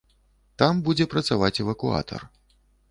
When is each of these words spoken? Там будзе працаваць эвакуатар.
Там 0.61 0.81
будзе 0.87 1.05
працаваць 1.13 1.55
эвакуатар. 1.67 2.21